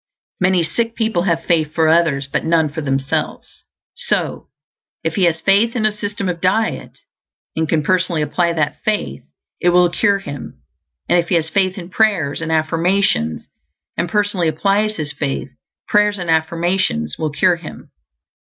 Many 0.39 0.63
sick 0.63 0.95
people 0.95 1.25
have 1.25 1.45
faith 1.45 1.75
for 1.75 1.87
others 1.87 2.25
but 2.25 2.43
none 2.43 2.69
for 2.73 2.81
themselves. 2.81 3.65
So, 3.93 4.47
if 5.03 5.13
he 5.13 5.25
has 5.25 5.39
faith 5.39 5.75
in 5.75 5.85
a 5.85 5.91
system 5.91 6.27
of 6.27 6.41
diet, 6.41 6.97
and 7.55 7.69
can 7.69 7.83
personally 7.83 8.23
apply 8.23 8.53
that 8.53 8.81
faith, 8.83 9.21
it 9.59 9.69
will 9.69 9.91
cure 9.91 10.17
him; 10.17 10.59
and 11.07 11.19
if 11.19 11.29
he 11.29 11.35
has 11.35 11.49
faith 11.51 11.77
in 11.77 11.91
prayers 11.91 12.41
and 12.41 12.51
affirmations 12.51 13.43
and 13.95 14.09
personally 14.09 14.47
applies 14.47 14.95
his 14.95 15.13
faith, 15.13 15.49
prayers 15.87 16.17
and 16.17 16.31
affirmations 16.31 17.17
will 17.19 17.29
cure 17.29 17.57
him. 17.57 17.91